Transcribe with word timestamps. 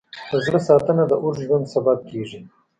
د 0.29 0.33
زړه 0.45 0.59
ساتنه 0.67 1.03
د 1.07 1.13
اوږد 1.23 1.41
ژوند 1.45 1.65
سبب 1.75 1.97
کېږي. 2.09 2.39